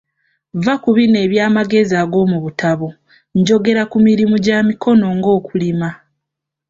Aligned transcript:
Vva 0.61 0.73
ku 0.83 0.89
bino 0.97 1.17
eby'amagezi 1.25 1.93
ag'omubitabo, 2.03 2.87
njogera 3.39 3.83
ku 3.91 3.97
mirimu 4.07 4.35
gya 4.45 4.57
mikono 4.67 5.05
nga 5.17 5.29
okulima. 5.37 5.89